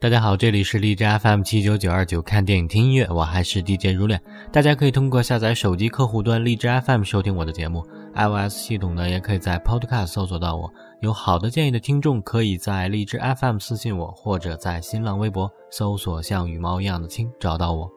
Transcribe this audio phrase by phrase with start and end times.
[0.00, 4.22] 大家好，这里是荔枝 FM 七九九二九，看电影听音乐，我还是 DJ 如恋。
[4.52, 10.72] 大家可以通过下载手机客户端荔枝 FM 收听我的节目，iOS 系统呢也可以在 Podcast 搜索到我。
[11.00, 17.90] 有好的建议的听众，可以在荔枝 FM 私信我，或者在新浪微博搜索“像羽毛一样的青”找到我。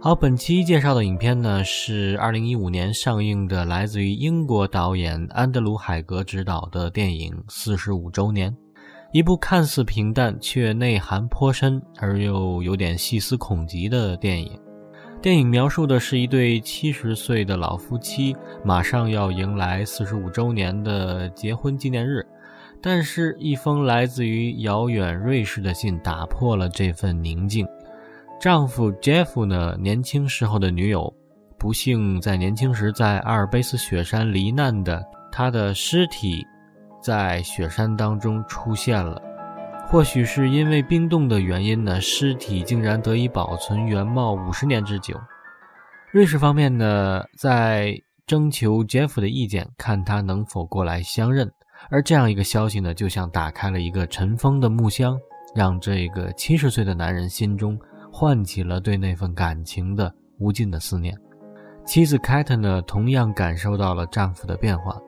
[0.00, 8.50] 好，本期介绍的影片呢是二零一五年上映的，来自于英国导演安德鲁·海格执导的电影《四十五周年》。
[9.14, 14.58] 一部看似平淡却内涵颇深而又有点细思恐极的电影。
[15.22, 22.26] 电影描述的是一对七十岁的老夫妻，马上要迎来四十五周年的结婚纪念日，
[22.82, 27.64] 但是，一封来自于遥远瑞士的信打破了这份宁静。
[28.40, 31.14] 丈夫 Jeff 呢，年轻时候的女友，
[31.56, 36.44] 不幸在年轻时在阿尔卑斯雪山罹难的，他的尸体。
[37.04, 39.20] 在雪山当中出现了，
[39.86, 45.20] 或许是因为冰冻的原因呢，尸体竟然得以保存原貌五十年之久。
[46.10, 47.94] 瑞士方面呢，在
[48.26, 51.52] 征求 Jeff 的意见，看他能否过来相认。
[51.90, 55.18] 而这样一个消息呢，就像打开了一个尘封的木箱，
[55.54, 57.78] 让这个七十岁的男人心中
[58.10, 61.14] 唤起了对那份感情的无尽的思念。
[61.84, 64.98] 妻子凯特呢，同样感受到了丈夫的变化。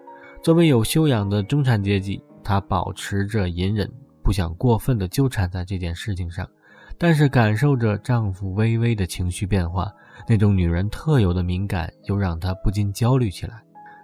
[0.47, 6.49] 作为有修养的中产阶级，她保持着隐忍，不想过分的纠缠在这件事情上，
[6.97, 9.93] 但是感受着丈夫微微的情绪变化，
[10.29, 13.61] 那种女人特有的敏感又让她不禁焦虑起来。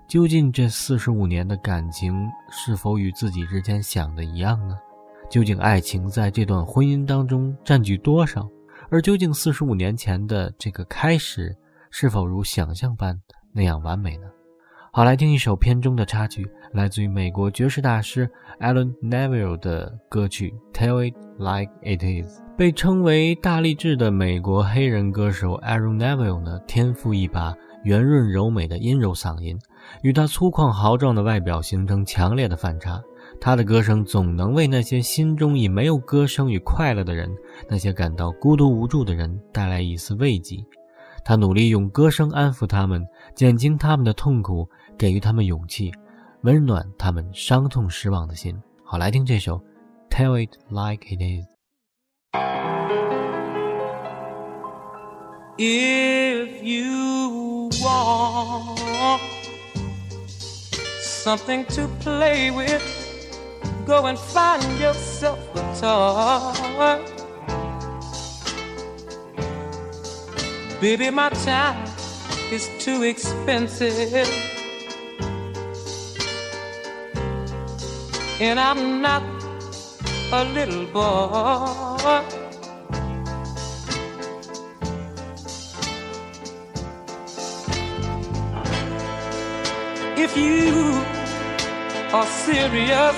[0.09, 4.77] 究竟这四十五年的感情是否与自己之前想的一样呢？
[5.31, 8.49] 究竟爱情在这段婚姻当中占据多少？
[8.91, 11.56] 而究竟四十五年前的这个开始，
[11.93, 13.16] 是否如想象般
[13.53, 14.27] 那样完美呢？
[14.94, 18.30] 好，来听一首片中的插曲，来自于美国爵士大师
[18.60, 22.38] Alan Neville 的歌曲《Tell It Like It Is》。
[22.58, 29.58] 被称为大力志的美国黑人歌手 Alan Neville 呢，天赋一把圆润柔美的阴柔嗓音，
[30.03, 33.00] 与他粗犷豪壮的外表形成强烈的反差。
[33.41, 37.34] 他的歌声总能为那些心中已没有歌声与快乐的人，
[37.66, 40.62] 那些感到孤独无助的人带来一丝慰藉。
[41.25, 44.69] 他努力用歌声安抚他们，减轻他们的痛苦。
[44.99, 45.91] 给予他们勇气，
[46.43, 48.56] 温暖他们伤痛失望的心。
[48.84, 49.59] 好，来听这首
[50.10, 51.47] 《Tell It Like It Is》。
[55.59, 59.21] If you want
[61.00, 62.83] something to play with,
[63.87, 67.12] go and find yourself a toy.
[70.82, 71.87] Baby, my time
[72.50, 74.28] is too expensive.
[78.41, 79.22] and I'm not
[80.32, 82.25] a little boy.
[90.16, 91.00] If you
[92.12, 93.16] are serious,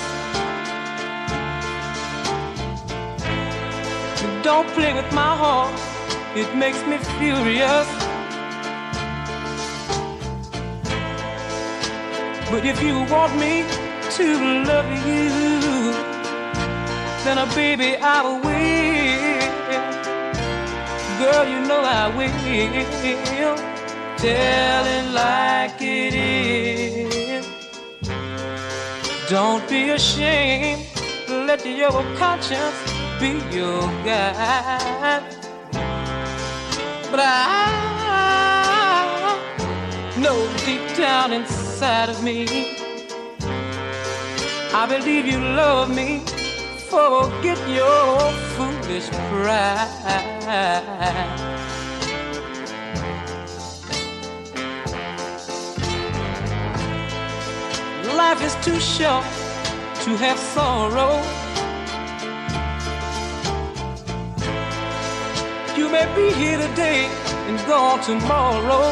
[4.43, 5.94] don't play with my heart,
[6.37, 7.89] it makes me furious.
[12.51, 13.65] But if you want me,
[14.17, 15.93] to love you,
[17.25, 19.45] then a baby I will.
[21.19, 23.57] Girl, you know I will.
[24.19, 27.47] Tell it like it is.
[29.29, 30.87] Don't be ashamed.
[31.29, 32.79] Let your conscience
[33.19, 35.44] be your guide.
[37.15, 37.31] But I
[40.19, 42.75] know deep down inside of me
[44.75, 46.25] I believe you love me.
[46.91, 49.89] Forget your foolish pride.
[58.17, 59.25] Life is too short
[60.03, 61.44] to have sorrow.
[65.95, 67.07] May be here today
[67.47, 68.85] and gone tomorrow.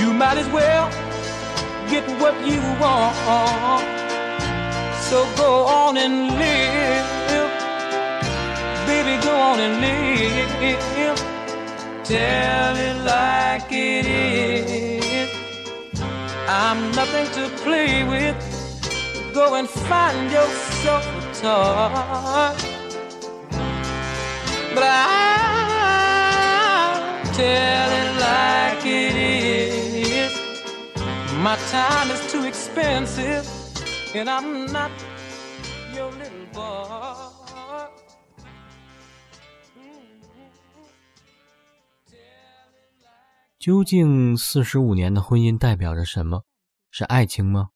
[0.00, 0.86] You might as well
[1.92, 3.84] get what you want.
[5.08, 5.52] So go
[5.82, 7.06] on and live.
[8.88, 11.18] Baby, go on and live.
[12.12, 15.30] Tell it like it is.
[16.48, 18.36] I'm nothing to play with.
[19.34, 22.56] Go and find yourself um
[27.34, 30.32] tell it like it is
[31.42, 33.44] my time is too expensive
[34.14, 34.90] and i'm not
[35.94, 37.34] your little boy
[43.58, 46.44] 究竟四十五年的婚姻代表着什么
[46.90, 47.70] 是爱情吗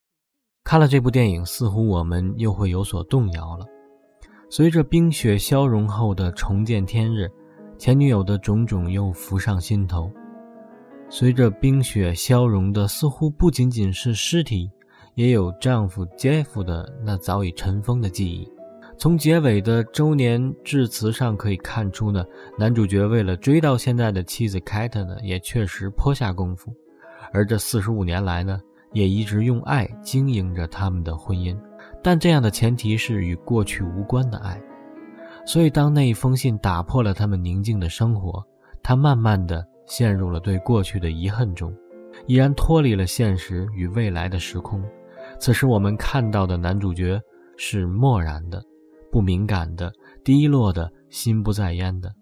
[0.68, 3.64] 看了这部电影，似乎我们又会有所动摇了。
[4.50, 7.26] 随着冰雪消融后的重见天日，
[7.78, 10.12] 前女友的种种又浮上心头。
[11.08, 14.70] 随着冰雪消融的，似乎不仅仅是尸体，
[15.14, 18.46] 也有丈夫 Jeff 的那早已尘封的记忆。
[18.98, 22.22] 从结尾的周年致辞上可以看出呢，
[22.58, 26.70] 男主角为了追到现在的妻子 Kate 呢，也确实颇下功夫。
[27.32, 28.60] 而这四十五年来呢，
[28.92, 31.56] 也一直用爱经营着他们的婚姻。
[32.02, 34.60] 但这样的前提是与过去无关的爱。
[35.46, 38.44] 所以，当那一封信打破了他们宁静的生活，
[38.82, 39.66] 他慢慢的。
[39.90, 41.74] 陷入了对过去的遗恨中，
[42.26, 44.84] 已然脱离了现实与未来的时空。
[45.38, 47.18] 此时我们看到的男主角
[47.56, 48.62] 是漠然的、
[49.10, 49.90] 不敏感的、
[50.22, 52.12] 低落的、心不在焉的。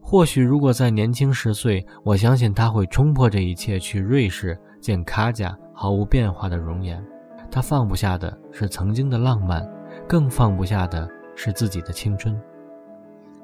[0.00, 7.04] 或许如果在年轻十岁，我相信他会冲破这一切，去瑞士见卡贾毫无变化的容颜。
[7.50, 9.66] 他放不下的是曾经的浪漫，
[10.08, 12.38] 更放不下的是自己的青春。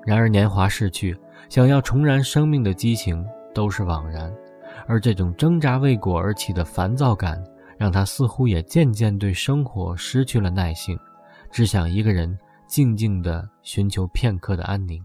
[0.04, 1.16] 然而年华逝去。
[1.50, 4.32] 想要重燃生命的激情都是枉然，
[4.86, 7.42] 而这种挣扎未果而起的烦躁感，
[7.76, 10.98] 让他似乎也渐渐对生活失去了耐性，
[11.50, 12.36] 只想一个人
[12.66, 15.04] 静静地寻求片刻的安宁。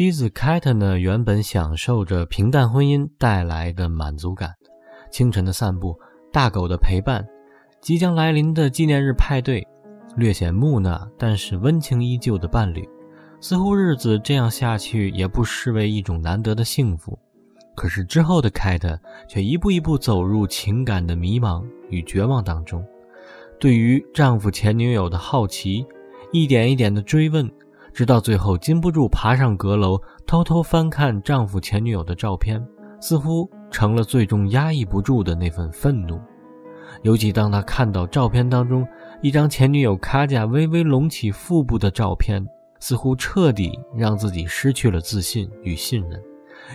[0.00, 4.54] 妻子凯特呢，原本享受着平淡婚姻带来的满足感，
[5.10, 5.94] 清晨的散步，
[6.32, 7.22] 大狗的陪伴。
[7.82, 9.62] 即将来临的纪念日派对，
[10.16, 12.88] 略显木讷但是温情依旧的伴侣，
[13.42, 17.18] 似乎日子这样下去也不失为一种难得的幸福。
[17.76, 22.82] 可是之后的凯特却一步一步走入情感的迷茫与绝望当中，
[23.58, 25.84] 对于丈夫前女友的好奇，
[26.32, 27.46] 一点一点的追问，
[27.92, 32.64] 直到最后禁不住爬上阁楼，偷偷翻看丈夫前女友的照片，
[33.00, 36.20] 似乎成了最终压抑不住的那份愤怒。
[37.02, 38.86] 尤其当他看到照片当中
[39.22, 42.44] 一张前女友卡贾微微隆起腹部的照片，
[42.80, 46.20] 似乎彻底让自己失去了自信与信任。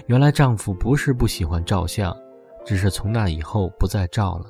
[0.07, 2.15] 原来丈夫不是不喜欢照相，
[2.65, 4.45] 只是从那以后不再照了。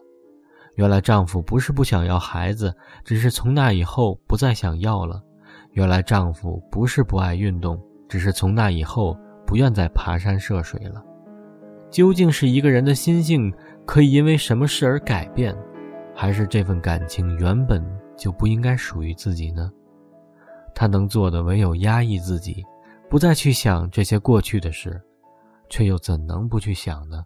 [0.76, 5.22] 原来丈夫不是不想要孩子，只是从那以后不再想要了。
[5.76, 7.78] 原来丈夫不是不爱运动，
[8.08, 9.16] 只是从那以后
[9.46, 11.04] 不愿再爬山涉水了。
[11.92, 13.54] 究竟是一个人的心性
[13.86, 15.54] 可以因为什么事而改变，
[16.16, 19.70] 还是这份感情原本就不应该属于自己呢？
[20.74, 22.64] 他能做的唯有压抑自己，
[23.10, 25.02] 不再去想这些过去的事，
[25.70, 27.22] 却又怎能不去想呢？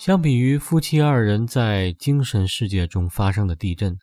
[0.00, 3.94] 相比于夫妻二人在精神世界中发生的地震，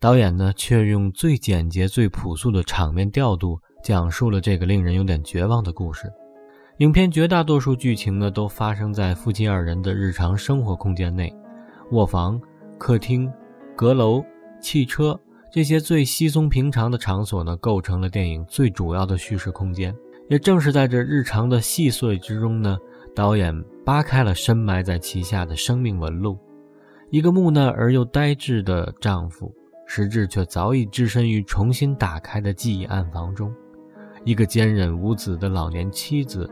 [0.00, 6.10] 导演呢却用最简洁、最朴素的场面调度，讲述了这个令人有点绝望的故事。
[6.78, 11.30] 影片绝大多数剧情呢都发生在夫妻二人的日常生活空间内，
[11.90, 12.40] 卧房、
[12.78, 13.30] 客厅、
[13.76, 14.24] 阁楼、
[14.58, 15.20] 汽车
[15.52, 19.94] 这些最稀松平常的场所呢，构成了电影最主要的叙事空间。
[20.30, 22.78] 也正是在这日常的细碎之中呢。
[23.14, 26.38] 导演扒开了深埋在其下的生命纹路，
[27.10, 29.52] 一个木讷而又呆滞的丈夫，
[29.86, 33.50] 实质却早已置身于重新打开的记忆暗房中；
[34.24, 36.48] 一个坚忍无子的老年妻子，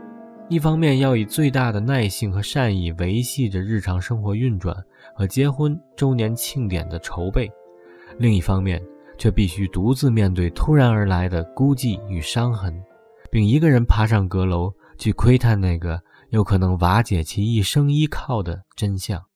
[0.49, 4.75] 一方面要以最大的耐性和善意维系着日常生活运转
[5.15, 7.49] 和结婚周年庆典的筹备，
[8.17, 8.81] 另一方面
[9.17, 12.77] 却必须独自面对突然而来的孤寂与伤痕，
[13.31, 15.97] 并一个人爬上阁楼去窥探那个。
[16.31, 19.30] 有可能瓦解其一生依靠的真相。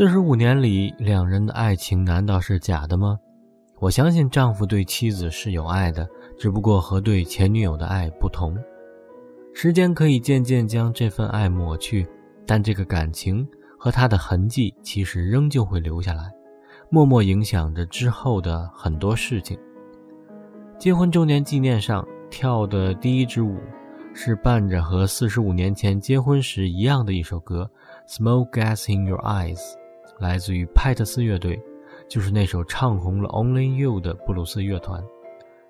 [0.00, 3.18] 四十五年里，两人的爱情难道是假的吗？
[3.80, 6.08] 我相信丈夫对妻子是有爱的，
[6.38, 8.56] 只不过和对前女友的爱不同。
[9.52, 12.08] 时间可以渐渐将这份爱抹去，
[12.46, 13.46] 但这个感情
[13.78, 16.32] 和它的痕迹其实仍旧会留下来，
[16.88, 19.58] 默默影响着之后的很多事情。
[20.78, 23.58] 结婚周年纪念上跳的第一支舞，
[24.14, 27.70] 是伴着和四十五年前结婚时一样的一首歌
[28.10, 29.58] 《Smoke Gas in Your Eyes》，
[30.20, 31.58] 来自于派特斯乐队，
[32.08, 35.02] 就是那首唱红了《Only You》的布鲁斯乐团。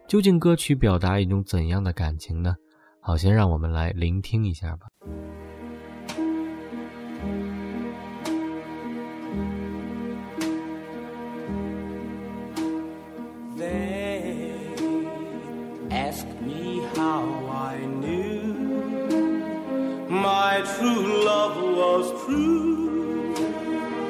[0.08, 2.56] 究竟歌曲表达一种怎样的感情呢？
[2.98, 4.88] 好，先让我们来聆听一下吧。
[20.12, 22.79] My true love was true.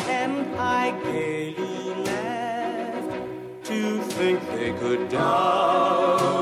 [0.00, 6.41] and I gaily laughed to think they could doubt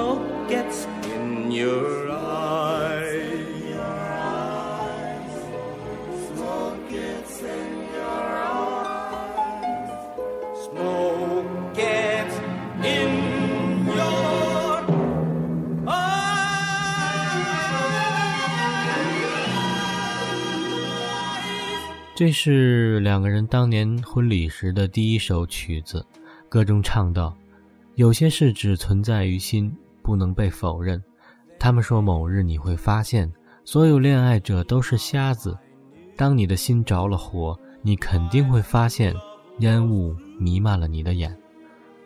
[0.00, 3.12] smoke gets in your eyes.
[6.26, 8.80] Smoke gets in your eyes.
[22.14, 26.06] 这是两个人当年婚礼时的第一首曲子，
[26.48, 27.36] 歌中唱道
[27.96, 29.76] ：“有些事只存在于心，
[30.10, 31.00] 不能被否认。
[31.56, 33.32] 他们说某日你会发现，
[33.64, 35.56] 所有恋爱者都是瞎子。
[36.16, 39.14] 当你的心着了火，你肯定会发现，
[39.60, 41.38] 烟雾弥漫了你的眼。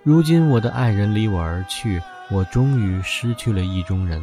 [0.02, 1.98] 如今我的爱人离我而去，
[2.30, 4.22] 我终于失去了意中人。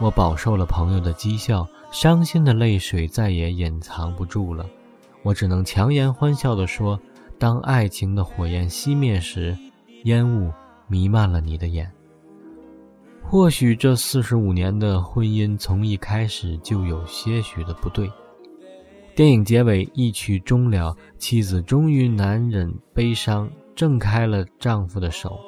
[0.00, 4.66] 我饱受了朋友的讥笑，伤心的泪水再也掩藏不住了。”
[5.22, 6.98] 我只能强颜欢笑地说
[7.38, 9.56] ：“当爱情的火焰熄灭时，
[10.06, 10.52] 烟雾
[10.88, 11.88] 弥漫了你的眼。”
[13.22, 18.10] 或许这四十五年的婚姻从一开始就有些许的不对。
[19.14, 25.38] 电影结尾一曲终了，妻子终于难忍悲伤，挣开了丈夫的手。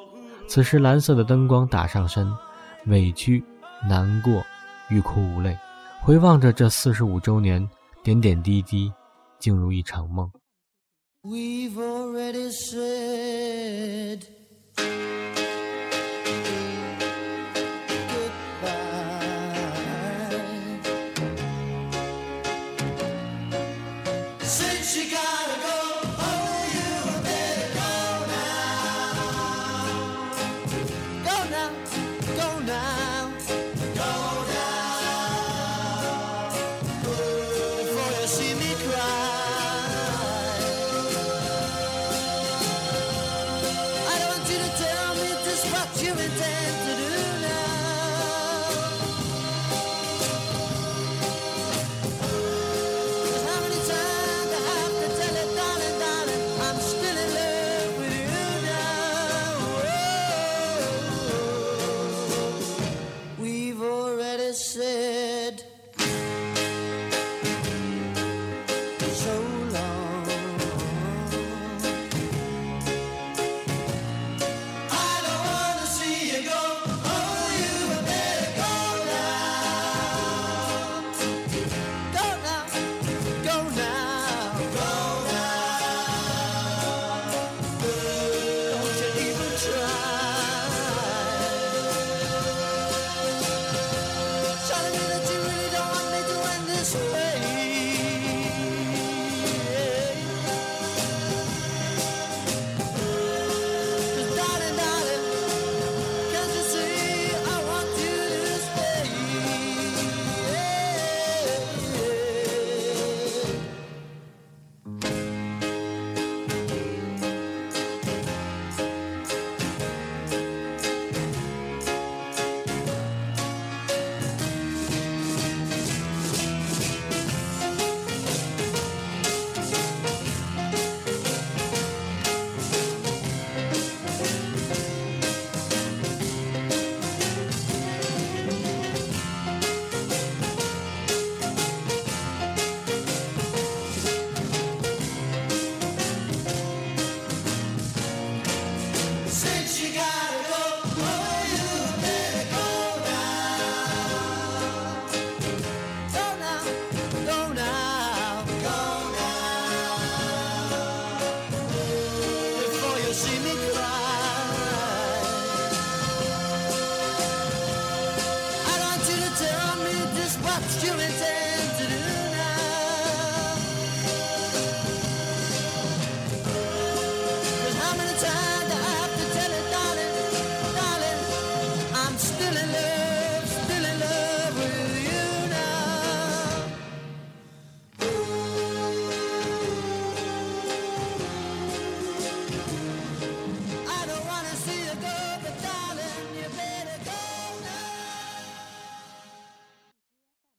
[0.47, 2.31] 此时蓝色的灯光打上身，
[2.87, 3.43] 委屈、
[3.87, 4.43] 难过、
[4.89, 5.57] 欲哭无泪，
[6.01, 7.67] 回望着这四十五周年，
[8.03, 8.91] 点点滴滴。
[9.37, 10.31] 进入一场梦。
[11.21, 14.21] We've already said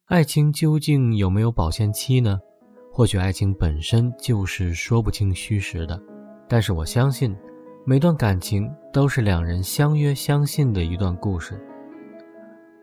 [0.07, 2.38] 爱情究竟有没有保鲜期呢？
[2.92, 6.01] 或许爱情本身就是说不清虚实的，
[6.49, 7.37] 但是我相信，
[7.85, 11.61] 每段感情都是两人相约相信的一段故事。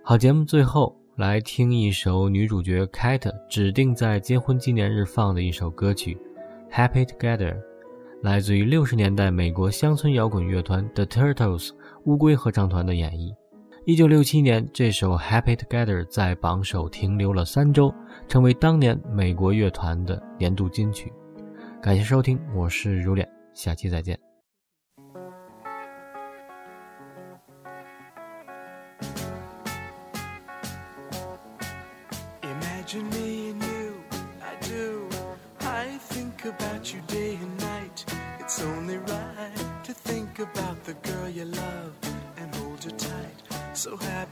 [0.04, 6.20] 好，节目最后来听一首女主角 Kate 指定在结婚纪念日放的一首歌曲
[6.76, 7.54] 《Happy Together》，
[8.22, 11.70] 来自于六十年代美国乡村摇滚乐团 The Turtles
[12.04, 13.34] 乌龟合唱团的演绎。
[13.86, 17.94] 一九六七年，这首《Happy Together》在榜首停留了三周，
[18.30, 21.12] 成为当年美国乐团的年度金曲。
[21.82, 24.18] 感谢收听，我是如脸，下期再见。
[38.40, 38.62] It's